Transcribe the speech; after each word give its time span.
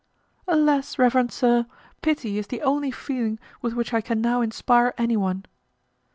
"Alas! 0.47 0.97
reverend 0.97 1.31
sir, 1.31 1.67
pity 2.01 2.39
is 2.39 2.47
the 2.47 2.63
only 2.63 2.89
feeling 2.89 3.37
with 3.61 3.73
which 3.75 3.93
I 3.93 4.01
can 4.01 4.19
now 4.19 4.41
inspire 4.41 4.95
anyone." 4.97 5.45